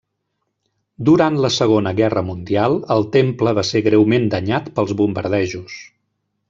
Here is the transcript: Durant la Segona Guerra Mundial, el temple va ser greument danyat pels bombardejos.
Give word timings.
Durant 1.09 1.37
la 1.43 1.51
Segona 1.57 1.93
Guerra 2.01 2.25
Mundial, 2.31 2.79
el 2.97 3.07
temple 3.19 3.55
va 3.61 3.67
ser 3.73 3.83
greument 3.91 4.29
danyat 4.37 4.75
pels 4.81 4.99
bombardejos. 5.03 5.81